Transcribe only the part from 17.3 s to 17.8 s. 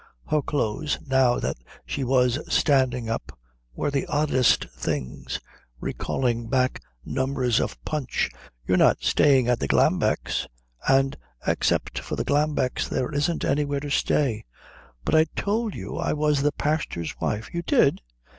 "You